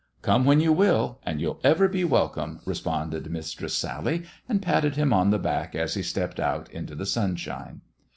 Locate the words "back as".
5.37-5.93